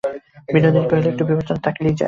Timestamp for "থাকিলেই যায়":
1.65-1.99